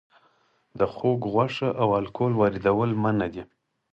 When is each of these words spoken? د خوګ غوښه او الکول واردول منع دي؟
د 0.79 0.81
خوګ 0.93 1.19
غوښه 1.33 1.69
او 1.81 1.89
الکول 1.99 2.33
واردول 2.37 2.91
منع 3.03 3.27
دي؟ 3.33 3.43